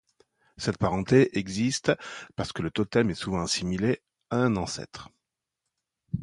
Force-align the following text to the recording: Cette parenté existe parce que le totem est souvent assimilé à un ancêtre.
Cette 0.57 0.79
parenté 0.79 1.37
existe 1.37 1.91
parce 2.35 2.53
que 2.53 2.63
le 2.63 2.71
totem 2.71 3.11
est 3.11 3.13
souvent 3.13 3.43
assimilé 3.43 4.01
à 4.31 4.37
un 4.37 4.55
ancêtre. 4.57 5.11